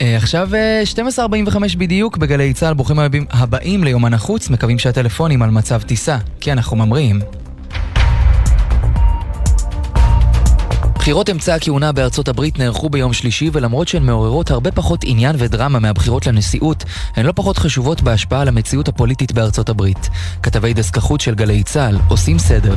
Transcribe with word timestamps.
אה, 0.00 0.16
עכשיו 0.16 0.48
12.45 1.16 1.76
בדיוק 1.78 2.16
בגלי 2.16 2.54
צה"ל, 2.54 2.74
ברוכים 2.74 2.96
הבאים 3.30 3.84
ליומן 3.84 4.14
החוץ, 4.14 4.50
מקווים 4.50 4.78
שהטלפונים 4.78 5.42
על 5.42 5.50
מצב 5.50 5.82
טיסה, 5.82 6.18
כי 6.40 6.52
אנחנו 6.52 6.76
ממריאים. 6.76 7.20
בחירות 10.94 11.30
אמצע 11.30 11.54
הכהונה 11.54 11.92
בארצות 11.92 12.28
הברית 12.28 12.58
נערכו 12.58 12.90
ביום 12.90 13.12
שלישי 13.12 13.50
ולמרות 13.52 13.88
שהן 13.88 14.02
מעוררות 14.02 14.50
הרבה 14.50 14.70
פחות 14.72 15.00
עניין 15.04 15.36
ודרמה 15.38 15.78
מהבחירות 15.78 16.26
לנשיאות, 16.26 16.84
הן 17.16 17.26
לא 17.26 17.32
פחות 17.32 17.58
חשובות 17.58 18.02
בהשפעה 18.02 18.40
על 18.40 18.48
המציאות 18.48 18.88
הפוליטית 18.88 19.32
בארצות 19.32 19.68
הברית. 19.68 20.08
כתבי 20.42 20.74
דסק 20.74 20.96
החוץ 20.96 21.22
של 21.22 21.34
גלי 21.34 21.62
צה"ל 21.62 21.98
עושים 22.08 22.38
סדר. 22.38 22.74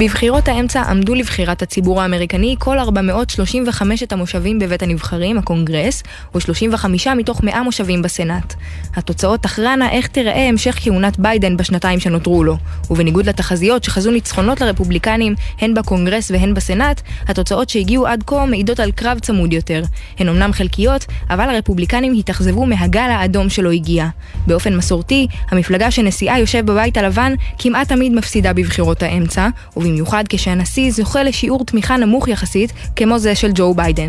בבחירות 0.00 0.48
האמצע 0.48 0.82
עמדו 0.82 1.14
לבחירת 1.14 1.62
הציבור 1.62 2.02
האמריקני 2.02 2.56
כל 2.58 2.78
435 2.78 4.04
המושבים 4.10 4.58
בבית 4.58 4.82
הנבחרים, 4.82 5.38
הקונגרס, 5.38 6.02
ו-35 6.34 6.86
מתוך 7.16 7.42
100 7.42 7.62
מושבים 7.62 8.02
בסנאט. 8.02 8.54
התוצאות 8.96 9.42
תכרענה 9.42 9.90
איך 9.90 10.06
תיראה 10.06 10.48
המשך 10.48 10.78
כהונת 10.82 11.18
ביידן 11.18 11.56
בשנתיים 11.56 12.00
שנותרו 12.00 12.44
לו, 12.44 12.56
ובניגוד 12.90 13.28
לתחזיות 13.28 13.84
שחזו 13.84 14.10
ניצחונות 14.10 14.60
לרפובליקנים 14.60 15.34
הן 15.60 15.74
בקונגרס 15.74 16.30
והן 16.30 16.54
בסנאט, 16.54 17.02
התוצאות 17.28 17.68
שהגיעו 17.68 18.06
עד 18.06 18.22
כה 18.26 18.46
מעידות 18.46 18.80
על 18.80 18.90
קרב 18.90 19.18
צמוד 19.18 19.52
יותר. 19.52 19.82
הן 20.18 20.28
אמנם 20.28 20.52
חלקיות, 20.52 21.04
אבל 21.30 21.48
הרפובליקנים 21.50 22.14
התאכזבו 22.18 22.66
מהגל 22.66 23.10
האדום 23.10 23.48
שלא 23.48 23.70
הגיע. 23.70 24.08
באופן 24.46 24.76
מסורתי, 24.76 25.26
המפלגה 25.50 25.90
שנשיאה 25.90 26.38
יושב 26.38 26.66
בבית 26.66 26.96
הלבן 26.96 27.32
כמעט 27.58 27.88
תמיד 27.88 28.12
מפסידה 28.12 28.52
בבחירות 28.52 29.02
האמצע, 29.02 29.48
במיוחד 29.88 30.24
כשהנשיא 30.28 30.90
זוכה 30.90 31.22
לשיעור 31.22 31.64
תמיכה 31.64 31.96
נמוך 31.96 32.28
יחסית, 32.28 32.72
כמו 32.96 33.18
זה 33.18 33.34
של 33.34 33.50
ג'ו 33.54 33.74
ביידן. 33.74 34.08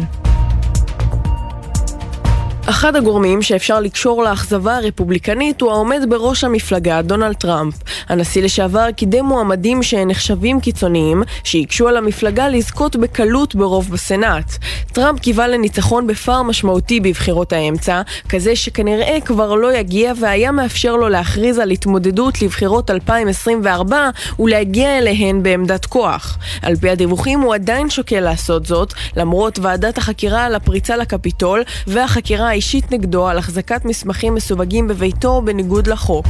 אחד 2.69 2.95
הגורמים 2.95 3.41
שאפשר 3.41 3.79
לקשור 3.79 4.23
לאכזבה 4.23 4.77
הרפובליקנית 4.77 5.61
הוא 5.61 5.71
העומד 5.71 6.01
בראש 6.09 6.43
המפלגה, 6.43 7.01
דונלד 7.01 7.35
טראמפ. 7.35 7.73
הנשיא 8.09 8.41
לשעבר 8.41 8.91
קידם 8.91 9.25
מועמדים 9.25 9.83
שנחשבים 9.83 10.59
קיצוניים, 10.59 11.23
שהקשו 11.43 11.87
על 11.87 11.97
המפלגה 11.97 12.49
לזכות 12.49 12.95
בקלות 12.95 13.55
ברוב 13.55 13.89
בסנאט. 13.91 14.57
טראמפ 14.93 15.19
קיווה 15.19 15.47
לניצחון 15.47 16.07
בפער 16.07 16.43
משמעותי 16.43 16.99
בבחירות 16.99 17.53
האמצע, 17.53 18.01
כזה 18.29 18.55
שכנראה 18.55 19.17
כבר 19.25 19.55
לא 19.55 19.73
יגיע 19.73 20.13
והיה 20.19 20.51
מאפשר 20.51 20.95
לו 20.95 21.09
להכריז 21.09 21.59
על 21.59 21.71
התמודדות 21.71 22.41
לבחירות 22.41 22.91
2024 22.91 24.09
ולהגיע 24.39 24.97
אליהן 24.97 25.43
בעמדת 25.43 25.85
כוח. 25.85 26.37
על 26.61 26.75
פי 26.75 26.89
הדיווחים 26.89 27.39
הוא 27.39 27.53
עדיין 27.53 27.89
שוקל 27.89 28.19
לעשות 28.19 28.65
זאת, 28.65 28.93
למרות 29.15 29.59
ועדת 29.59 29.97
החקירה 29.97 30.45
על 30.45 30.55
הפריצה 30.55 30.97
לקפיטול 30.97 31.63
והחקירה 31.87 32.58
אישית 32.59 32.91
נגדו 32.91 33.27
על 33.27 33.37
החזקת 33.37 33.85
מסמכים 33.85 34.35
מסווגים 34.35 34.87
בביתו 34.87 35.41
בניגוד 35.45 35.87
לחוק. 35.87 36.25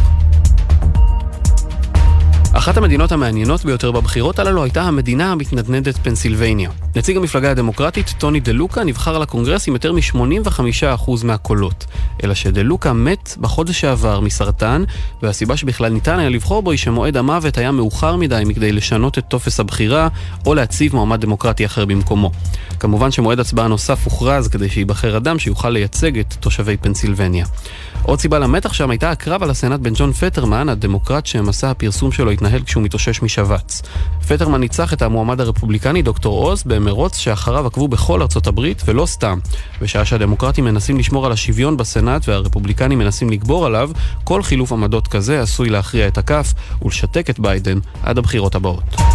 אחת 2.54 2.78
המדינות 2.78 3.12
המעניינות 3.12 3.66
ביותר 3.66 3.92
בבחירות 3.92 4.40
הללו 4.40 4.64
הייתה 4.64 4.82
המדינה 4.82 5.32
המתנדנדת 5.32 5.98
פנסילבניה. 5.98 6.70
נציג 6.96 7.18
המפלגה 7.18 7.52
הדמוקרטית, 7.52 8.14
טוני 8.18 8.40
דה 8.40 8.52
לוקה, 8.52 8.84
נבחר 8.84 9.20
לקונגרס 9.20 9.68
עם 9.68 9.74
יותר 9.74 9.94
מ-85% 9.94 11.12
מהקולות. 11.24 11.86
אלא 12.24 12.34
שדה 12.34 12.62
לוקה 12.62 12.94
מת 12.94 13.36
בחודש 13.40 13.82
שעבר 13.82 14.20
מסרטן, 14.20 14.84
והסיבה 15.22 15.58
שבכלל 15.58 15.92
ניתן 15.92 16.20
היה 16.20 16.30
לבחור 16.30 16.62
בו 16.62 16.72
היא 16.72 16.80
שמועד 16.80 17.18
המוות 17.18 17.58
היה 17.58 17.72
מאוחר 17.72 18.16
מדי 18.16 18.44
מכדי 18.46 18.72
לשנות 18.72 19.18
את 19.18 19.24
טופס 19.28 19.60
הבחירה, 19.60 20.08
או 20.46 20.54
להציב 20.54 20.96
מועמד 20.96 21.22
דמוקרטי 21.22 21.66
אחר 21.66 21.86
במקומו. 21.86 22.32
כמובן 22.80 23.12
שמועד 23.12 23.40
הצבעה 23.40 23.68
נוסף 23.68 24.06
הוכרז 24.06 24.48
כדי 24.48 24.70
שייבחר 24.70 25.18
אדם 25.18 25.40
שיוכל 25.40 25.70
לייצג 25.70 26.20
את 26.20 26.34
תושבי 26.40 26.78
פנסילבניה. 26.78 27.46
עוד 28.04 28.20
סיבה 28.20 28.40
למתח 28.40 28.74
שם 28.74 28.90
הייתה 28.90 29.12
הקרב 29.12 29.44
על 29.44 29.50
הסנאט 29.50 29.80
בין 29.80 29.94
ג'ון 29.98 30.14
פטרמן, 30.14 30.70
הדמוקרט 30.70 31.26
שמסע 31.26 31.72
הפרסום 31.72 32.12
שלו 32.12 32.32
התנהל 32.32 32.49
כשהוא 32.66 32.84
מתאושש 32.84 33.22
משבץ. 33.22 33.82
פטרמן 34.28 34.60
ניצח 34.60 34.94
את 34.94 35.02
המועמד 35.02 35.42
הרפובליקני 35.42 36.02
דוקטור 36.02 36.48
עוז 36.48 36.64
במרוץ 36.64 37.18
שאחריו 37.18 37.68
עקבו 37.68 37.88
בכל 37.88 38.22
ארצות 38.22 38.48
הברית, 38.48 38.82
ולא 38.86 39.06
סתם. 39.06 39.40
בשעה 39.82 40.06
שהדמוקרטים 40.06 40.66
מנסים 40.66 40.98
לשמור 40.98 41.26
על 41.26 41.32
השוויון 41.32 41.78
בסנאט 41.78 42.28
והרפובליקנים 42.28 43.00
מנסים 43.00 43.30
לגבור 43.30 43.66
עליו, 43.66 43.90
כל 44.24 44.44
חילוף 44.44 44.72
עמדות 44.72 45.08
כזה 45.08 45.42
עשוי 45.42 45.70
להכריע 45.70 46.08
את 46.08 46.18
הכף 46.18 46.54
ולשתק 46.82 47.30
את 47.30 47.40
ביידן 47.40 47.80
עד 48.04 48.18
הבחירות 48.18 48.56
הבאות. 48.56 49.09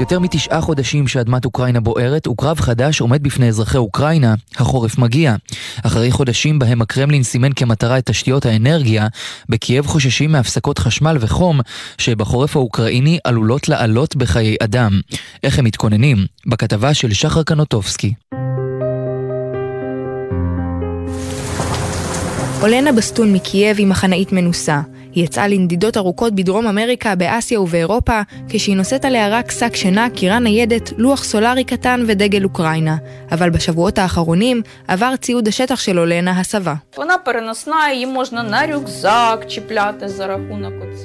יותר 0.00 0.18
מתשעה 0.18 0.60
חודשים 0.60 1.08
שאדמת 1.08 1.44
אוקראינה 1.44 1.80
בוערת, 1.80 2.26
וקרב 2.26 2.60
חדש 2.60 3.00
עומד 3.00 3.22
בפני 3.22 3.48
אזרחי 3.48 3.78
אוקראינה, 3.78 4.34
החורף 4.56 4.98
מגיע. 4.98 5.34
אחרי 5.82 6.10
חודשים 6.10 6.58
בהם 6.58 6.82
הקרמלין 6.82 7.22
סימן 7.22 7.52
כמטרה 7.52 7.98
את 7.98 8.06
תשתיות 8.06 8.46
האנרגיה, 8.46 9.06
בקייב 9.48 9.86
חוששים 9.86 10.32
מהפסקות 10.32 10.78
חשמל 10.78 11.16
וחום, 11.20 11.60
שבחורף 11.98 12.56
האוקראיני 12.56 13.18
עלולות 13.24 13.68
לעלות 13.68 14.16
בחיי 14.16 14.56
אדם. 14.62 15.00
איך 15.42 15.58
הם 15.58 15.64
מתכוננים? 15.64 16.18
בכתבה 16.46 16.94
של 16.94 17.12
שחר 17.12 17.42
קנוטובסקי. 17.42 18.14
אולנה 22.62 22.92
בסטון 22.92 23.32
מקייב 23.32 23.78
היא 23.78 23.86
מחנאית 23.86 24.32
מנוסה. 24.32 24.80
היא 25.14 25.24
יצאה 25.24 25.48
לנדידות 25.48 25.96
ארוכות 25.96 26.34
בדרום 26.34 26.66
אמריקה, 26.66 27.14
באסיה 27.14 27.60
ובאירופה, 27.60 28.20
כשהיא 28.48 28.76
נושאת 28.76 29.04
עליה 29.04 29.28
רק 29.28 29.50
שק 29.50 29.76
שינה, 29.76 30.10
קירה 30.10 30.38
ניידת, 30.38 30.92
לוח 30.98 31.24
סולארי 31.24 31.64
קטן 31.64 32.04
ודגל 32.06 32.44
אוקראינה. 32.44 32.96
אבל 33.32 33.50
בשבועות 33.50 33.98
האחרונים 33.98 34.62
עבר 34.88 35.16
ציוד 35.16 35.48
השטח 35.48 35.80
של 35.80 35.98
אולנה 35.98 36.40
הסבה. 36.40 36.74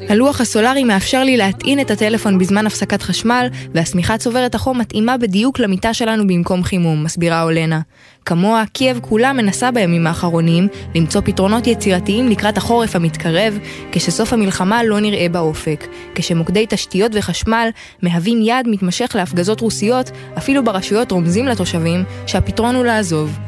הלוח 0.10 0.42
הסולארי 0.42 0.84
מאפשר 0.84 1.24
לי 1.24 1.38
להטעין 1.38 1.80
את 1.80 1.92
הטלפון 1.92 2.38
בזמן 2.38 2.68
הפסקת 2.68 3.02
חשמל, 3.02 3.48
והשמיכה 3.74 4.18
צוברת 4.18 4.56
החום 4.56 4.80
מתאימה 4.80 5.18
בדיוק 5.18 5.60
למיטה 5.60 5.94
שלנו 5.94 6.28
במקום 6.28 6.64
חימום, 6.64 7.04
מסבירה 7.04 7.44
אולנה. 7.44 7.80
כמוה, 8.26 8.64
קייב 8.74 9.00
כולה 9.02 9.34
מנסה 9.34 9.72
בימים 9.72 10.08
האחרונים 10.08 10.68
למצוא 10.96 11.22
פתרונות 11.26 11.68
יצירתיים 11.68 12.30
לקראת 12.30 12.58
החורף 12.58 12.96
המתקרב, 12.96 13.60
כשסוף 13.92 14.34
המלחמה 14.34 14.84
לא 14.84 15.00
נראה 15.00 15.30
באופק, 15.30 15.88
כשמוקדי 16.16 16.66
תשתיות 16.70 17.12
וחשמל 17.16 17.70
מהווים 18.02 18.42
יעד 18.42 18.68
מתמשך 18.68 19.12
להפגזות 19.16 19.60
רוסיות, 19.60 20.12
אפילו 20.38 20.64
ברשויות 20.64 21.12
רומזים 21.12 21.46
לתושבים 21.46 22.04
שהפתרון 22.28 22.76
הוא 22.76 22.86
לעזוב. 22.86 23.40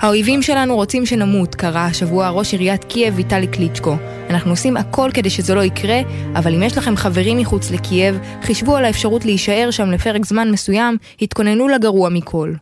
האויבים 0.00 0.42
שלנו 0.42 0.74
רוצים 0.74 1.06
שנמות, 1.06 1.54
קרא 1.54 1.78
השבוע 1.78 2.28
ראש 2.28 2.52
עיריית 2.52 2.84
קייב 2.84 3.14
ויטלי 3.16 3.46
קליצ'קו. 3.46 3.96
אנחנו 4.30 4.50
עושים 4.50 4.76
הכל 4.76 5.10
כדי 5.14 5.30
שזה 5.30 5.54
לא 5.54 5.64
יקרה, 5.64 6.00
אבל 6.34 6.54
אם 6.54 6.62
יש 6.62 6.78
לכם 6.78 6.96
חברים 6.96 7.38
מחוץ 7.38 7.70
לקייב, 7.70 8.18
חישבו 8.42 8.76
על 8.76 8.84
האפשרות 8.84 9.24
להישאר 9.24 9.70
שם 9.70 9.90
לפרק 9.90 10.26
זמן 10.26 10.50
מסוים, 10.50 10.96
התכוננו 11.22 11.68
לגרוע 11.68 12.08
מכל. 12.08 12.52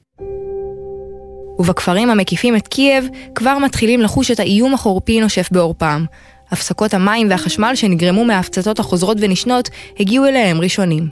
ובכפרים 1.58 2.10
המקיפים 2.10 2.56
את 2.56 2.68
קייב 2.68 3.08
כבר 3.34 3.58
מתחילים 3.58 4.00
לחוש 4.00 4.30
את 4.30 4.40
האיום 4.40 4.74
החורפי 4.74 5.20
נושף 5.20 5.48
בעורפם. 5.52 6.04
הפסקות 6.50 6.94
המים 6.94 7.30
והחשמל 7.30 7.72
שנגרמו 7.74 8.24
מההפצצות 8.24 8.78
החוזרות 8.78 9.16
ונשנות 9.20 9.70
הגיעו 10.00 10.26
אליהם 10.26 10.60
ראשונים. 10.60 11.08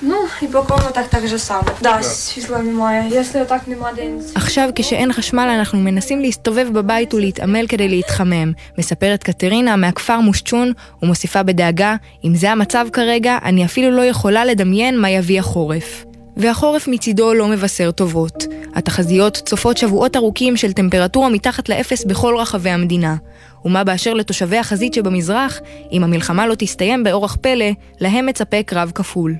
עכשיו 4.35 4.69
כשאין 4.75 5.13
חשמל 5.13 5.49
אנחנו 5.59 5.81
מנסים 5.81 6.21
להסתובב 6.21 6.69
בבית 6.73 7.15
ולהתעמל 7.15 7.67
כדי 7.67 7.89
להתחמם, 7.89 8.53
מספרת 8.79 9.23
קטרינה 9.23 9.77
מהכפר 9.77 10.21
מושצ'ון 10.21 10.73
ומוסיפה 11.03 11.43
בדאגה, 11.43 11.97
אם 12.25 12.35
זה 12.35 12.51
המצב 12.51 12.87
כרגע, 12.93 13.39
אני 13.45 13.65
אפילו 13.65 13.91
לא 13.91 14.03
יכולה 14.03 14.45
לדמיין 14.45 15.01
מה 15.01 15.11
יביא 15.11 15.41
החורף. 15.41 16.05
והחורף 16.37 16.89
מצידו 16.89 17.35
לא 17.35 17.49
מבשר 17.49 17.91
טובות. 17.91 18.45
התחזיות 18.75 19.43
צופות 19.45 19.77
שבועות 19.77 20.17
ארוכים 20.17 20.57
של 20.57 20.73
טמפרטורה 20.73 21.29
מתחת 21.29 21.69
לאפס 21.69 22.05
בכל 22.05 22.37
רחבי 22.39 22.71
המדינה. 22.71 23.17
ומה 23.65 23.85
באשר 23.85 24.15
לתושבי 24.15 24.57
החזית 24.57 24.95
שבמזרח, 24.95 25.61
אם 25.93 26.05
המלחמה 26.05 26.47
לא 26.47 26.55
תסתיים 26.55 27.05
באורח 27.05 27.37
פלא, 27.41 27.71
להם 28.01 28.27
מצפה 28.27 28.63
קרב 28.63 28.93
כפול. 28.95 29.35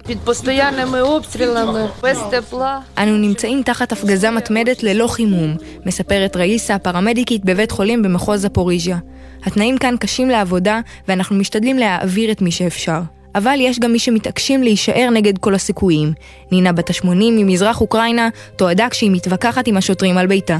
אנו 2.99 3.17
נמצאים 3.17 3.63
תחת 3.63 3.93
הפגזה 3.93 4.31
מתמדת 4.31 4.83
ללא 4.83 5.07
חימום, 5.07 5.57
מספרת 5.87 6.37
ראיסה, 6.37 6.79
פרמדיקית 6.79 7.45
בבית 7.45 7.71
חולים 7.71 8.03
במחוז 8.03 8.43
זפוריז'יה. 8.43 8.99
התנאים 9.45 9.79
כאן 9.79 9.95
קשים 10.01 10.31
לעבודה, 10.31 10.81
ואנחנו 11.09 11.37
משתדלים 11.37 11.79
להעביר 11.79 12.31
את 12.31 12.43
מי 12.43 12.51
שאפשר. 12.51 13.01
אבל 13.35 13.57
יש 13.61 13.79
גם 13.79 13.93
מי 13.93 13.99
שמתעקשים 13.99 14.63
להישאר 14.63 15.09
נגד 15.13 15.39
כל 15.39 15.55
הסיכויים. 15.55 16.13
נינה 16.53 16.73
בת 16.73 16.91
ה-80 16.91 17.07
ממזרח 17.09 17.81
אוקראינה 17.81 18.29
תועדה 18.57 18.89
כשהיא 18.91 19.11
מתווכחת 19.11 19.67
עם 19.67 19.77
השוטרים 19.77 20.19
על 20.19 20.27
ביתה. 20.27 20.59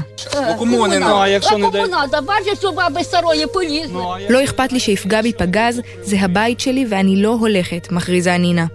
לא 4.29 4.43
אכפת 4.43 4.73
לי 4.73 4.79
שיפגע 4.79 5.21
בי 5.21 5.33
פגז, 5.33 5.81
זה 6.01 6.17
הבית 6.19 6.59
שלי 6.59 6.85
ואני 6.89 7.21
לא 7.21 7.37
הולכת, 7.39 7.91
מכריזה 7.91 8.37
נינה. 8.37 8.65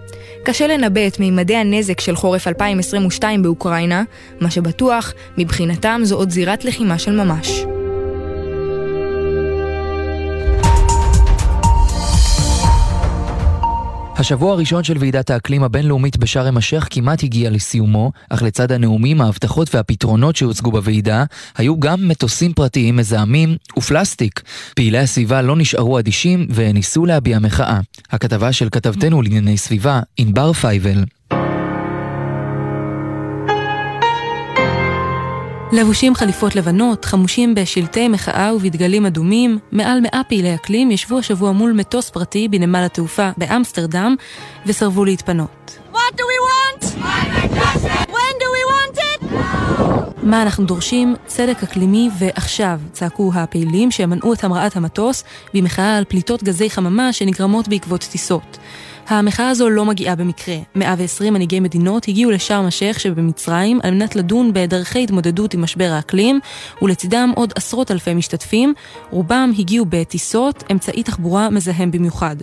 קשה 0.43 0.67
לנבא 0.67 1.07
את 1.07 1.19
מימדי 1.19 1.55
הנזק 1.55 1.99
של 1.99 2.15
חורף 2.15 2.47
2022 2.47 3.43
באוקראינה, 3.43 4.03
מה 4.39 4.51
שבטוח, 4.51 5.13
מבחינתם 5.37 6.01
זו 6.03 6.15
עוד 6.15 6.29
זירת 6.29 6.65
לחימה 6.65 6.99
של 6.99 7.11
ממש. 7.11 7.63
השבוע 14.21 14.51
הראשון 14.53 14.83
של 14.83 14.97
ועידת 14.99 15.29
האקלים 15.29 15.63
הבינלאומית 15.63 16.17
בשארם 16.17 16.57
א-שייח 16.57 16.87
כמעט 16.89 17.23
הגיע 17.23 17.49
לסיומו, 17.49 18.11
אך 18.29 18.43
לצד 18.43 18.71
הנאומים, 18.71 19.21
ההבטחות 19.21 19.75
והפתרונות 19.75 20.35
שהוצגו 20.35 20.71
בוועידה, 20.71 21.23
היו 21.57 21.79
גם 21.79 22.07
מטוסים 22.07 22.53
פרטיים 22.53 22.95
מזהמים 22.95 23.55
ופלסטיק. 23.77 24.41
פעילי 24.75 24.97
הסביבה 24.97 25.41
לא 25.41 25.55
נשארו 25.55 25.99
אדישים 25.99 26.47
וניסו 26.53 27.05
להביע 27.05 27.39
מחאה. 27.39 27.79
הכתבה 28.11 28.53
של 28.53 28.69
כתבתנו 28.69 29.21
לענייני 29.21 29.57
סביבה, 29.57 29.99
ענבר 30.17 30.53
פייבל. 30.53 31.03
לבושים 35.71 36.15
חליפות 36.15 36.55
לבנות, 36.55 37.05
חמושים 37.05 37.55
בשלטי 37.55 38.07
מחאה 38.07 38.55
ובדגלים 38.55 39.05
אדומים, 39.05 39.59
מעל 39.71 39.99
מאה 40.01 40.21
פעילי 40.27 40.55
אקלים 40.55 40.91
ישבו 40.91 41.19
השבוע 41.19 41.51
מול 41.51 41.71
מטוס 41.71 42.09
פרטי 42.09 42.47
בנמל 42.47 42.83
התעופה 42.85 43.29
באמסטרדם 43.37 44.15
וסרבו 44.65 45.05
להתפנות. 45.05 45.77
מה 50.23 50.41
אנחנו 50.41 50.65
דורשים? 50.65 51.15
צדק 51.25 51.63
אקלימי 51.63 52.09
ועכשיו, 52.19 52.79
צעקו 52.91 53.31
הפעילים 53.35 53.91
שמנעו 53.91 54.33
את 54.33 54.43
המראת 54.43 54.75
המטוס 54.75 55.23
במחאה 55.53 55.97
על 55.97 56.03
פליטות 56.03 56.43
גזי 56.43 56.69
חממה 56.69 57.13
שנגרמות 57.13 57.67
בעקבות 57.67 58.01
טיסות. 58.11 58.57
המחאה 59.19 59.49
הזו 59.49 59.69
לא 59.69 59.85
מגיעה 59.85 60.15
במקרה. 60.15 60.55
120 60.75 61.33
מנהיגי 61.33 61.59
מדינות 61.59 62.07
הגיעו 62.07 62.31
לשארם 62.31 62.65
א-שייח 62.65 62.99
שבמצרים 62.99 63.79
על 63.83 63.93
מנת 63.93 64.15
לדון 64.15 64.53
בדרכי 64.53 65.03
התמודדות 65.03 65.53
עם 65.53 65.61
משבר 65.61 65.89
האקלים, 65.91 66.39
ולצידם 66.81 67.31
עוד 67.35 67.53
עשרות 67.55 67.91
אלפי 67.91 68.13
משתתפים, 68.13 68.73
רובם 69.09 69.51
הגיעו 69.59 69.85
בטיסות, 69.89 70.63
אמצעי 70.71 71.03
תחבורה 71.03 71.49
מזהם 71.49 71.91
במיוחד. 71.91 72.35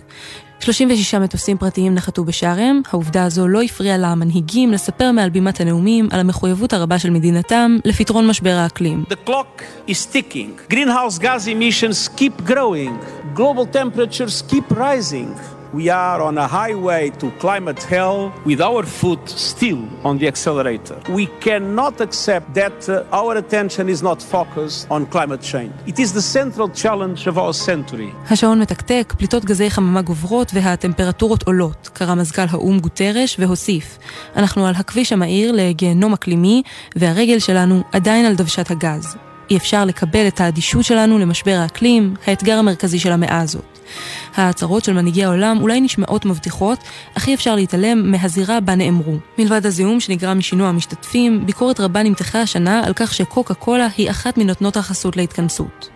36 0.59 1.15
מטוסים 1.15 1.57
פרטיים 1.57 1.95
נחתו 1.95 2.23
בשארם, 2.23 2.81
העובדה 2.91 3.23
הזו 3.23 3.47
לא 3.47 3.61
הפריעה 3.61 3.97
למנהיגים 3.97 4.71
לספר 4.71 5.11
מעל 5.11 5.29
בימת 5.29 5.61
הנאומים 5.61 6.07
על 6.11 6.19
המחויבות 6.19 6.73
הרבה 6.73 6.99
של 6.99 7.09
מדינתם 7.09 7.77
לפתרון 7.85 8.27
משבר 8.27 8.49
האקלים. 8.49 9.03
The 9.09 9.29
clock 9.29 9.61
is 9.87 10.13
ticking. 10.13 10.73
Greenhouse 10.73 11.19
gas 11.19 11.47
emissions 11.47 12.09
keep 12.17 12.49
growing. 12.49 12.91
Global 13.35 13.65
temperatures 13.65 14.43
keep 14.51 14.71
rising. 14.71 15.58
We 15.71 15.87
are 15.89 16.19
on 16.21 16.35
a 16.39 16.47
highway 16.47 17.11
to 17.21 17.27
climate 17.43 17.83
hell 17.83 18.31
with 18.43 18.59
our 18.59 18.83
foot 18.83 19.23
still 19.29 19.81
on 20.03 20.17
the 20.17 20.27
accelerator. 20.27 20.97
We 21.19 21.27
cannot 21.45 22.01
accept 22.01 22.47
that 22.55 22.89
uh, 22.89 23.19
our 23.19 23.37
attention 23.37 23.87
is 23.87 24.01
not 24.01 24.19
focused 24.35 24.87
on 24.89 25.05
climate 25.05 25.41
change. 25.41 25.73
It 25.85 25.99
is 25.99 26.09
the 26.13 26.25
central 26.37 26.69
challenge 26.69 27.27
of 27.27 27.37
our 27.37 27.53
century. 27.53 28.11
השעון 28.29 28.59
מתקתק, 28.59 29.13
פליטות 29.17 29.45
גזי 29.45 29.69
חממה 29.69 30.01
גוברות 30.01 30.51
והטמפרטורות 30.53 31.43
עולות, 31.43 31.89
קרא 31.93 32.15
מזכ"ל 32.15 32.45
האו"ם 32.49 32.79
גוטרש 32.79 33.39
והוסיף: 33.39 33.97
אנחנו 34.35 34.67
על 34.67 34.73
הכביש 34.77 35.13
המהיר 35.13 35.51
לגיהנום 35.51 36.13
אקלימי, 36.13 36.63
והרגל 36.95 37.39
שלנו 37.39 37.83
עדיין 37.91 38.25
על 38.25 38.35
דוושת 38.35 38.71
הגז. 38.71 39.28
אי 39.51 39.57
אפשר 39.57 39.85
לקבל 39.85 40.27
את 40.27 40.41
האדישות 40.41 40.83
שלנו 40.83 41.19
למשבר 41.19 41.57
האקלים, 41.61 42.13
האתגר 42.27 42.57
המרכזי 42.57 42.99
של 42.99 43.11
המאה 43.11 43.41
הזאת. 43.41 43.79
ההצהרות 44.35 44.83
של 44.83 44.93
מנהיגי 44.93 45.23
העולם 45.23 45.57
אולי 45.61 45.81
נשמעות 45.81 46.25
מבטיחות, 46.25 46.79
אך 47.17 47.27
אי 47.27 47.33
אפשר 47.33 47.55
להתעלם 47.55 48.11
מהזירה 48.11 48.59
בה 48.59 48.75
נאמרו. 48.75 49.13
מלבד 49.37 49.65
הזיהום 49.65 49.99
שנגרם 49.99 50.37
משינוע 50.37 50.67
המשתתפים, 50.67 51.45
ביקורת 51.45 51.79
רבה 51.79 52.03
נמתחה 52.03 52.41
השנה 52.41 52.81
על 52.85 52.93
כך 52.95 53.13
שקוקה 53.13 53.53
קולה 53.53 53.87
היא 53.97 54.09
אחת 54.09 54.37
מנותנות 54.37 54.77
החסות 54.77 55.17
להתכנסות. 55.17 55.89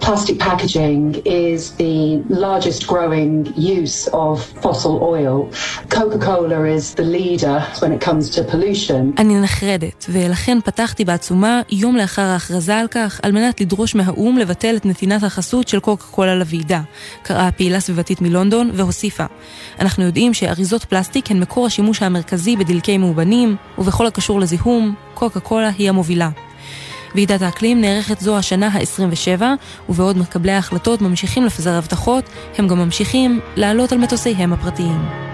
Coca-Cola 0.00 0.51
packaging 0.52 1.04
is 1.24 1.60
the 1.82 1.98
largest 2.44 2.80
growing 2.92 3.32
use 3.76 3.98
of 4.24 4.34
fossil 4.62 4.94
oil. 5.14 5.36
Coca-Cola 5.96 6.60
is 6.76 6.84
the 7.00 7.06
leader 7.16 7.56
when 7.80 7.90
it 7.96 8.00
comes 8.08 8.24
to 8.36 8.40
pollution. 8.52 9.12
אני 9.18 9.40
נחרדת, 9.40 10.06
ולכן 10.08 10.58
פתחתי 10.64 11.04
בעצומה 11.04 11.60
יום 11.70 11.96
לאחר 11.96 12.22
ההכרזה 12.22 12.78
על 12.78 12.88
כך, 12.88 13.20
על 13.22 13.32
מנת 13.32 13.60
לדרוש 13.60 13.94
מהאו"ם 13.94 14.38
לבטל 14.38 14.76
את 14.76 14.86
נתינת 14.86 15.22
החסות 15.22 15.68
של 15.68 15.80
קוקה 15.80 16.04
קולה 16.04 16.34
לוועידה. 16.34 16.80
קראה 17.22 17.52
פעילה 17.52 17.80
סביבתית 17.80 18.20
מלונדון 18.20 18.70
והוסיפה: 18.74 19.24
אנחנו 19.80 20.04
יודעים 20.04 20.34
שאריזות 20.34 20.84
פלסטיק 20.84 21.30
הן 21.30 21.40
מקור 21.40 21.66
השימוש 21.66 22.02
המרכזי 22.02 22.56
בדלקי 22.56 22.98
מאובנים, 22.98 23.56
ובכל 23.78 24.06
הקשור 24.06 24.40
לזיהום, 24.40 24.94
קוקה 25.14 25.40
קולה 25.40 25.70
היא 25.78 25.88
המובילה. 25.88 26.30
ועידת 27.14 27.42
האקלים 27.42 27.80
נערכת 27.80 28.20
זו 28.20 28.38
השנה 28.38 28.68
ה-27, 28.68 29.42
ובעוד 29.88 30.18
מקבלי 30.18 30.52
ההחלטות 30.52 31.00
ממשיכים 31.02 31.44
לפזר 31.44 31.72
הבטחות, 31.72 32.24
הם 32.58 32.68
גם 32.68 32.78
ממשיכים 32.78 33.40
לעלות 33.56 33.92
על 33.92 33.98
מטוסיהם 33.98 34.52
הפרטיים. 34.52 35.31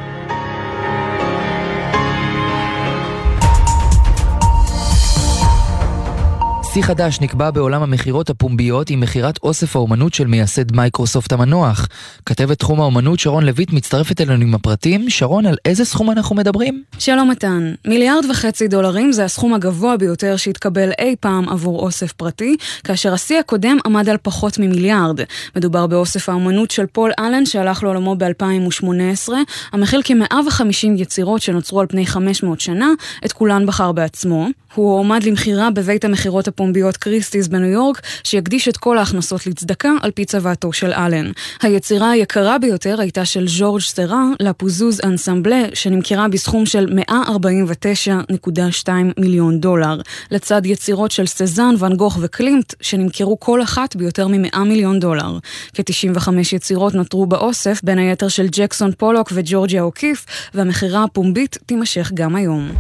שיא 6.73 6.83
חדש 6.83 7.21
נקבע 7.21 7.51
בעולם 7.51 7.83
המכירות 7.83 8.31
הפומביות 8.31 8.91
עם 8.91 9.01
מכירת 9.01 9.39
אוסף 9.43 9.77
האומנות 9.77 10.15
של 10.15 10.27
מייסד 10.27 10.77
מייקרוסופט 10.77 11.33
המנוח. 11.33 11.89
כתבת 12.27 12.59
תחום 12.59 12.81
האומנות 12.81 13.19
שרון 13.19 13.45
לויט 13.45 13.73
מצטרפת 13.73 14.21
אלינו 14.21 14.43
עם 14.43 14.55
הפרטים. 14.55 15.11
שרון, 15.11 15.47
על 15.47 15.57
איזה 15.65 15.85
סכום 15.85 16.11
אנחנו 16.11 16.37
מדברים? 16.37 16.83
שלום 16.99 17.31
מתן. 17.31 17.73
מיליארד 17.85 18.25
וחצי 18.31 18.69
דולרים 18.69 19.13
זה 19.13 19.25
הסכום 19.25 19.55
הגבוה 19.55 19.97
ביותר 19.97 20.37
שהתקבל 20.37 20.91
אי 20.99 21.17
פעם 21.21 21.49
עבור 21.49 21.81
אוסף 21.81 22.13
פרטי, 22.13 22.57
כאשר 22.85 23.13
השיא 23.13 23.39
הקודם 23.39 23.79
עמד 23.87 24.09
על 24.09 24.17
פחות 24.23 24.59
ממיליארד. 24.59 25.21
מדובר 25.57 25.87
באוסף 25.87 26.29
האומנות 26.29 26.71
של 26.71 26.87
פול 26.87 27.11
אלן 27.19 27.47
שהלך 27.47 27.83
לעולמו 27.83 28.17
ב-2018, 28.17 29.33
המכיל 29.73 30.01
כ-150 30.05 30.89
יצירות 30.97 31.43
שנוצרו 31.43 31.81
על 31.81 31.87
פני 31.87 32.07
500 32.07 32.61
שנה, 32.61 32.89
את 33.25 33.33
כולן 33.33 33.67
בחר 33.67 33.93
בעצמו. 33.93 34.49
הוא 34.75 34.93
הועמד 34.93 35.23
למכירה 35.23 35.71
בבית 35.71 36.05
המכירות 36.05 36.49
הפומביות 36.49 36.97
קריסטיס 36.97 37.49
בניו 37.49 37.69
יורק, 37.69 38.01
שיקדיש 38.25 38.69
את 38.69 38.77
כל 38.77 38.99
ההכנסות 38.99 39.47
לצדקה 39.47 39.93
על 40.03 40.11
פי 40.11 40.25
צוואתו 40.25 40.73
של 40.73 40.93
אלן. 40.93 41.31
היצירה 41.63 42.11
היקרה 42.11 42.59
ביותר 42.59 43.01
הייתה 43.01 43.25
של 43.25 43.49
ז'ורג' 43.49 43.81
סרה, 43.81 44.25
לפוזוז 44.41 45.01
אנסמבלה, 45.05 45.63
שנמכרה 45.75 46.29
בסכום 46.29 46.67
של 46.67 46.99
149.2 47.11 48.89
מיליון 49.19 49.61
דולר, 49.61 50.01
לצד 50.31 50.67
יצירות 50.67 51.11
של 51.11 51.27
סזן, 51.27 51.75
ואן 51.79 51.97
גוך 51.97 52.19
וקלימט, 52.21 52.75
שנמכרו 52.81 53.41
כל 53.41 53.63
אחת 53.63 53.97
ביותר 53.97 54.29
מ-100 54.29 54.59
מיליון 54.59 55.01
דולר. 55.01 55.39
כ-95 55.75 56.29
יצירות 56.53 56.95
נותרו 56.95 57.27
באוסף, 57.27 57.81
בין 57.83 57.99
היתר 57.99 58.29
של 58.29 58.47
ג'קסון 58.53 58.93
פולוק 58.99 59.33
וג'ורג'יה 59.35 59.83
אוקיף, 59.83 60.27
והמכירה 60.55 61.05
הפומבית 61.05 61.59
תימשך 61.67 62.11
גם 62.15 62.37
היום. 62.37 62.71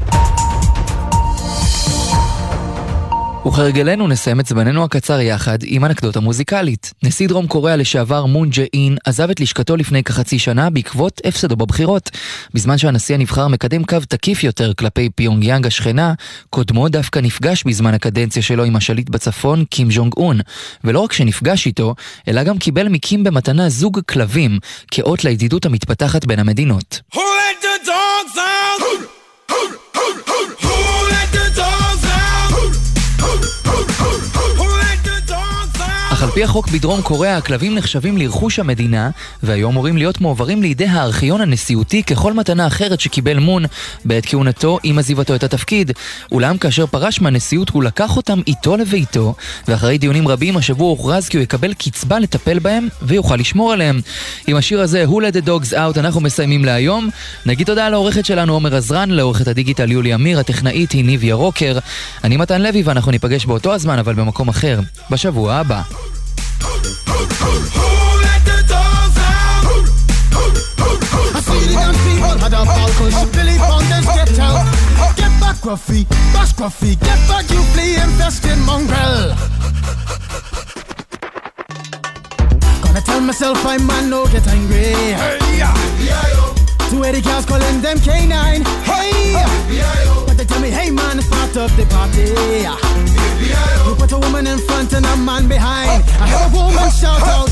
וכהרגלנו 3.48 4.08
נסיים 4.08 4.40
את 4.40 4.46
זמננו 4.46 4.84
הקצר 4.84 5.20
יחד 5.20 5.58
עם 5.64 5.84
אנקדוטה 5.84 6.20
מוזיקלית. 6.20 6.92
נשיא 7.02 7.28
דרום 7.28 7.46
קוריאה 7.46 7.76
לשעבר 7.76 8.26
מון 8.26 8.50
ג'ה 8.50 8.62
אין 8.74 8.96
עזב 9.04 9.30
את 9.30 9.40
לשכתו 9.40 9.76
לפני 9.76 10.02
כחצי 10.02 10.38
שנה 10.38 10.70
בעקבות 10.70 11.20
הפסדו 11.24 11.56
בבחירות. 11.56 12.10
בזמן 12.54 12.78
שהנשיא 12.78 13.14
הנבחר 13.14 13.48
מקדם 13.48 13.84
קו 13.84 13.96
תקיף 14.08 14.44
יותר 14.44 14.72
כלפי 14.74 15.08
פיונג 15.14 15.44
יאנג 15.44 15.66
השכנה, 15.66 16.14
קודמו 16.50 16.88
דווקא 16.88 17.18
נפגש 17.18 17.64
בזמן 17.64 17.94
הקדנציה 17.94 18.42
שלו 18.42 18.64
עם 18.64 18.76
השליט 18.76 19.08
בצפון, 19.08 19.64
קים 19.64 19.90
ז'ונג 19.90 20.12
און. 20.16 20.40
ולא 20.84 21.00
רק 21.00 21.12
שנפגש 21.12 21.66
איתו, 21.66 21.94
אלא 22.28 22.42
גם 22.42 22.58
קיבל 22.58 22.88
מקים 22.88 23.24
במתנה 23.24 23.68
זוג 23.68 24.00
כלבים, 24.08 24.58
כאות 24.90 25.24
לידידות 25.24 25.66
המתפתחת 25.66 26.24
בין 26.24 26.38
המדינות. 26.38 27.00
Who 27.14 27.18
let 27.18 27.62
the 27.62 27.86
dogs 27.86 28.36
out? 28.38 28.80
Who, 28.82 28.94
who, 29.52 29.62
who, 29.96 30.06
who, 30.28 30.66
who 30.66 30.97
אך 36.18 36.22
על 36.22 36.30
פי 36.30 36.44
החוק 36.44 36.68
בדרום 36.68 37.02
קוריאה 37.02 37.36
הכלבים 37.36 37.74
נחשבים 37.74 38.18
לרכוש 38.18 38.58
המדינה 38.58 39.10
והיו 39.42 39.68
אמורים 39.68 39.96
להיות 39.96 40.20
מועברים 40.20 40.62
לידי 40.62 40.86
הארכיון 40.86 41.40
הנשיאותי 41.40 42.02
ככל 42.02 42.32
מתנה 42.32 42.66
אחרת 42.66 43.00
שקיבל 43.00 43.38
מון 43.38 43.64
בעת 44.04 44.26
כהונתו 44.26 44.78
עם 44.82 44.98
עזיבתו 44.98 45.34
את 45.34 45.42
התפקיד. 45.42 45.92
אולם 46.32 46.58
כאשר 46.58 46.86
פרש 46.86 47.20
מהנשיאות 47.20 47.70
הוא 47.70 47.82
לקח 47.82 48.16
אותם 48.16 48.40
איתו 48.46 48.76
לביתו 48.76 49.34
ואחרי 49.68 49.98
דיונים 49.98 50.28
רבים 50.28 50.56
השבוע 50.56 50.88
הוכרז 50.88 51.28
כי 51.28 51.36
הוא 51.36 51.42
יקבל 51.42 51.74
קצבה 51.74 52.18
לטפל 52.18 52.58
בהם 52.58 52.88
ויוכל 53.02 53.36
לשמור 53.36 53.72
עליהם. 53.72 54.00
עם 54.46 54.56
השיר 54.56 54.80
הזה 54.80 55.04
Who 55.04 55.14
Let 55.14 55.34
the 55.34 55.46
Dogs 55.46 55.72
Out 55.72 55.98
אנחנו 55.98 56.20
מסיימים 56.20 56.64
להיום. 56.64 57.08
נגיד 57.46 57.66
תודה 57.66 57.88
לעורכת 57.88 58.24
שלנו 58.24 58.52
עומר 58.52 58.76
עזרן, 58.76 59.10
לעורכת 59.10 59.48
הדיגיטל 59.48 59.92
יולי 59.92 60.14
אמיר, 60.14 60.40
הטכנאית 60.40 60.92
היא 60.92 61.04
ניביה 61.04 61.34
רוקר. 61.34 61.78
אני 62.24 62.36
מתן 62.36 62.62
לוי 62.62 62.82
ואנחנו 62.82 63.10
ניפגש 63.10 63.46
באותו 63.46 63.74
הזמן 63.74 63.98
אבל 63.98 64.14
במקום 64.14 64.48
אחר, 64.48 64.80
בשבוע 65.10 65.54
הבא. 65.54 66.07
Bash 73.28 73.72
scruffy, 73.72 74.04
get 74.04 74.38
out 74.38 74.64
Get 75.16 75.40
back 75.40 75.60
coffee, 76.56 76.94
Get 76.96 77.28
back, 77.28 77.50
you 77.50 77.62
flea 77.72 77.96
infested 77.96 78.58
mongrel. 78.58 79.34
Gonna 82.82 83.00
tell 83.00 83.20
myself 83.20 83.64
I'm 83.66 83.86
man, 83.86 84.10
no 84.10 84.26
get 84.26 84.46
angry. 84.48 84.94
Hey, 85.14 85.38
yeah, 85.58 85.74
yeah, 86.00 86.90
Two 86.90 87.04
Eddie 87.04 87.22
cows 87.22 87.44
calling 87.44 87.80
them 87.80 87.98
K9. 87.98 88.66
Hey! 88.82 89.32
But 90.26 90.36
they 90.36 90.44
tell 90.44 90.60
me, 90.60 90.70
hey 90.70 90.90
man, 90.90 91.20
start 91.20 91.56
up 91.56 91.70
the 91.76 91.86
party. 91.86 92.77
You 93.40 93.94
put 93.94 94.12
a 94.12 94.18
woman 94.18 94.46
in 94.46 94.58
front 94.58 94.92
and 94.94 95.06
a 95.06 95.16
man 95.16 95.48
behind. 95.48 96.02
I 96.20 96.26
heard 96.28 96.52
a 96.52 96.56
woman 96.56 96.90
shout 96.90 97.22
out, 97.22 97.48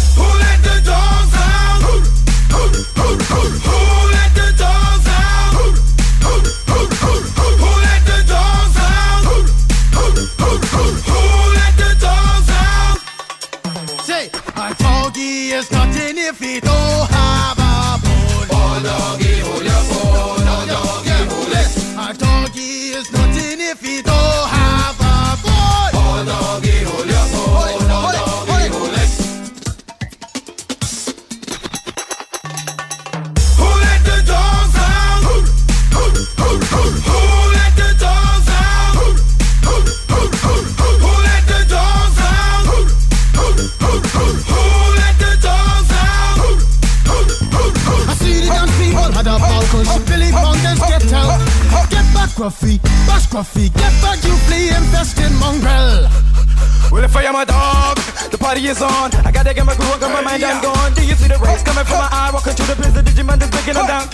Well, 57.27 57.43
if 57.43 57.43
I 57.43 57.43
am 57.43 57.43
a 57.43 57.51
dog, 57.51 58.31
the 58.31 58.39
party 58.39 58.63
is 58.69 58.81
on. 58.81 59.11
I 59.27 59.33
gotta 59.33 59.53
get 59.53 59.67
my 59.67 59.75
groove 59.75 59.91
on, 59.91 59.99
got 59.99 60.13
my 60.13 60.23
mind, 60.23 60.45
I'm 60.45 60.63
gone. 60.63 60.95
Do 60.95 61.03
you 61.05 61.17
see 61.17 61.27
the 61.27 61.39
rays 61.39 61.61
coming 61.65 61.85
from 61.85 61.99
my 61.99 62.09
eye? 62.13 62.31
Walking 62.33 62.55
through 62.55 62.71
the 62.71 62.77
prison, 62.77 63.05
Digimon 63.05 63.43
is 63.43 63.51
breaking 63.51 63.75
them 63.75 63.87
down. 63.87 64.07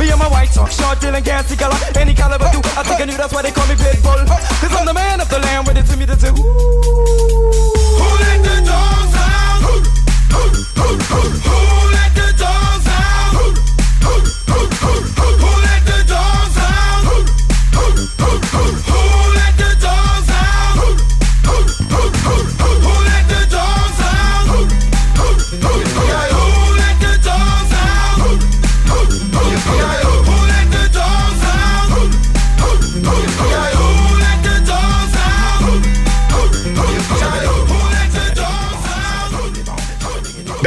Me 0.00 0.10
and 0.10 0.18
my 0.18 0.26
white 0.26 0.50
talk, 0.50 0.72
short, 0.72 0.98
dealing, 0.98 1.22
gassy 1.22 1.54
color, 1.54 1.78
any 1.94 2.12
caliber 2.12 2.50
do. 2.50 2.58
I 2.74 2.82
think 2.82 3.00
I 3.00 3.04
knew 3.04 3.16
that's 3.16 3.32
why 3.32 3.42
they 3.42 3.52
call 3.52 3.68
me 3.68 3.76
Pitbull. 3.76 4.26
Cause 4.26 4.74
I'm 4.74 4.84
the 4.84 4.94
man 4.94 5.20
of 5.20 5.28
the 5.30 5.38
land, 5.38 5.66
with 5.68 5.78
it 5.78 5.86
to 5.86 5.96
me 5.96 6.06
to 6.06 6.16
ooh. 6.26 6.42
Who 8.02 8.08
let 8.18 8.42
the 8.42 8.56
dogs 8.66 9.14
out? 9.14 9.62
Who, 9.62 9.74
who, 10.34 10.42
who, 10.74 10.88
who, 11.06 11.22
who? 11.46 11.95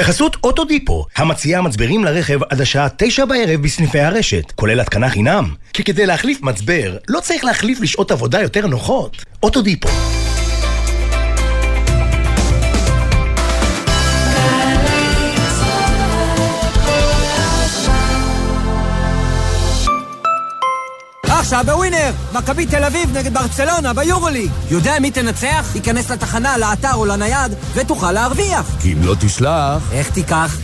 בחסות 0.10 0.38
אוטודיפו, 0.44 1.06
המציעה 1.16 1.62
מצברים 1.62 2.04
לרכב 2.04 2.40
עד 2.50 2.62
השעה 2.62 2.88
תשע 2.98 3.26
בערב 3.26 3.62
בסניפי 3.62 4.00
הרשת, 4.00 4.52
כולל 4.56 4.80
התקנה 4.80 5.10
חינם. 5.10 5.54
כי 5.74 5.84
כדי 5.84 6.06
להחליף 6.06 6.42
מצבר, 6.42 6.98
לא 7.08 7.20
צריך 7.20 7.44
להחליף 7.44 7.82
לשעות 7.82 8.12
עבודה 8.12 8.42
יותר 8.42 8.68
נוחות. 8.68 9.26
אוטודיפו. 9.44 9.90
עכשיו 21.50 21.64
בווינר, 21.66 22.12
מכבי 22.34 22.66
תל 22.66 22.84
אביב 22.84 23.18
נגד 23.18 23.34
ברצלונה 23.34 23.94
ביורוליג. 23.94 24.52
יודע 24.72 25.00
מי 25.02 25.12
תנצח? 25.12 25.70
תיכנס 25.74 26.12
לתחנה, 26.12 26.58
לאתר 26.58 26.94
או 26.94 27.06
לנייד, 27.06 27.52
ותוכל 27.74 28.12
להרוויח. 28.12 28.76
כי 28.82 28.94
אם 28.94 28.98
לא 29.04 29.16
תשלח... 29.20 29.92
איך 29.92 30.10
תיקח? 30.10 30.58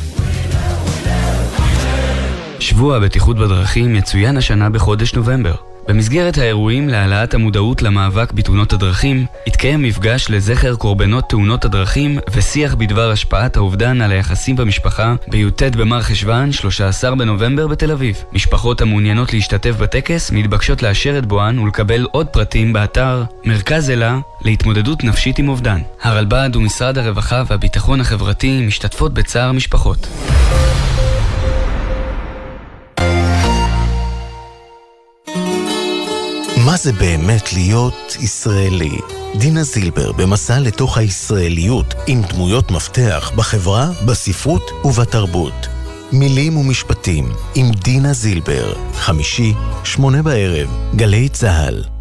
שבוע 2.60 2.98
הבטיחות 2.98 3.38
בדרכים 3.38 3.96
יצוין 3.96 4.38
השנה 4.38 4.70
בחודש 4.70 5.13
נובמבר. 5.13 5.56
במסגרת 5.88 6.38
האירועים 6.38 6.89
להעלאת 6.89 7.34
המודעות 7.34 7.82
למאבק 7.82 8.32
בתאונות 8.32 8.74
הדרכים, 8.74 9.25
התקיים 9.48 9.84
מפגש 9.84 10.30
לזכר 10.30 10.75
קורבנות 10.75 11.30
תאונות 11.30 11.65
הדרכים 11.65 12.20
ושיח 12.32 12.75
בדבר 12.75 13.12
השפעת 13.12 13.58
האובדן 13.58 14.01
על 14.01 14.12
היחסים 14.12 14.56
במשפחה 14.56 15.15
בי"ט 15.27 15.63
במר 15.63 16.01
חשוון, 16.01 16.51
13 16.51 17.15
בנובמבר 17.15 17.68
בתל 17.68 17.92
אביב. 17.92 18.24
משפחות 18.34 18.82
המעוניינות 18.82 19.34
להשתתף 19.34 19.75
בטקס 19.80 20.32
מתבקשות 20.32 20.84
לאשר 20.84 21.18
את 21.18 21.25
בואן 21.25 21.60
ולקבל 21.60 22.08
עוד 22.12 22.27
פרטים 22.27 22.74
באתר 22.74 23.24
מרכז 23.46 23.89
אלה 23.89 24.20
להתמודדות 24.42 25.04
נפשית 25.04 25.39
עם 25.39 25.50
אובדן. 25.50 25.82
הרלב"ד 26.01 26.56
ומשרד 26.56 26.98
הרווחה 26.98 27.44
והביטחון 27.48 28.01
החברתי 28.01 28.65
משתתפות 28.68 29.13
בצער 29.13 29.51
משפחות. 29.51 30.08
זה 36.86 36.94
באמת 36.94 37.54
להיות 37.54 38.18
ישראלי? 38.20 38.98
דינה 39.39 39.63
זילבר 39.63 40.12
במסע 40.12 40.60
לתוך 40.60 40.98
הישראליות 40.98 41.94
עם 42.08 42.22
דמויות 42.22 42.72
מפתח 42.72 43.32
בחברה, 43.36 43.92
בספרות 44.06 44.72
ובתרבות. 44.84 45.68
מילים 46.12 46.58
ומשפטים 46.58 47.30
עם 47.56 47.72
דינה 47.72 48.13
זילבר, 48.13 48.74
חמישי, 48.94 49.54
שמונה 49.84 50.22
בערב, 50.22 50.68
גלי 50.96 51.30
צה"ל. 51.30 51.94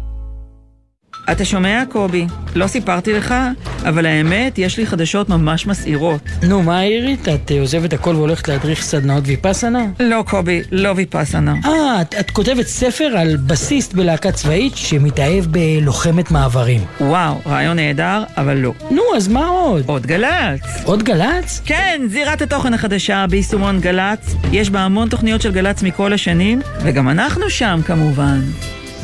אתה 1.31 1.45
שומע, 1.45 1.83
קובי? 1.89 2.27
לא 2.55 2.67
סיפרתי 2.67 3.13
לך, 3.13 3.35
אבל 3.83 4.05
האמת, 4.05 4.57
יש 4.57 4.77
לי 4.77 4.85
חדשות 4.85 5.29
ממש 5.29 5.67
מסעירות. 5.67 6.21
נו, 6.43 6.63
מה 6.63 6.79
העירית? 6.79 7.27
את 7.27 7.51
אה, 7.51 7.59
עוזבת 7.59 7.93
הכל 7.93 8.15
והולכת 8.15 8.47
להדריך 8.47 8.81
סדנאות 8.81 9.23
ויפאסנה? 9.27 9.85
לא, 9.99 10.23
קובי, 10.27 10.61
לא 10.71 10.93
ויפאסנה. 10.95 11.55
אה, 11.65 12.01
את, 12.01 12.15
את 12.19 12.31
כותבת 12.31 12.67
ספר 12.67 13.03
על 13.03 13.37
בסיסט 13.37 13.93
בלהקה 13.93 14.31
צבאית 14.31 14.75
שמתאהב 14.75 15.45
בלוחמת 15.45 16.31
מעברים. 16.31 16.81
וואו, 17.01 17.35
רעיון 17.45 17.75
נהדר, 17.75 18.23
אבל 18.37 18.57
לא. 18.57 18.73
נו, 18.91 19.01
אז 19.15 19.27
מה 19.27 19.47
עוד? 19.47 19.83
עוד 19.85 20.07
גל"צ. 20.07 20.61
עוד 20.83 21.03
גל"צ? 21.03 21.61
כן, 21.65 22.01
זירת 22.09 22.41
התוכן 22.41 22.73
החדשה 22.73 23.25
ביישומון 23.29 23.79
גל"צ. 23.79 24.35
יש 24.51 24.69
בה 24.69 24.79
המון 24.79 25.09
תוכניות 25.09 25.41
של 25.41 25.51
גל"צ 25.51 25.83
מכל 25.83 26.13
השנים, 26.13 26.61
וגם 26.83 27.09
אנחנו 27.09 27.49
שם 27.49 27.79
כמובן. 27.85 28.39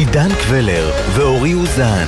עידן 0.00 0.28
קבלר 0.34 0.92
ואורי 1.14 1.54
אוזן. 1.54 2.06